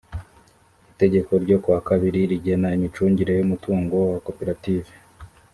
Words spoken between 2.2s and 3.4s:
rigena imicungire